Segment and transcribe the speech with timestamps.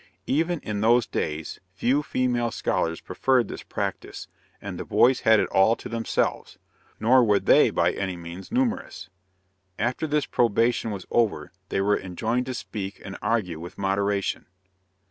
[0.25, 4.27] Even in those days, few female scholars preferred this practice,
[4.59, 6.57] and the boys had it all to themselves,
[6.99, 9.11] nor were they by any means numerous.
[9.77, 14.47] After this probation was over, they were enjoined to speak and argue with moderation.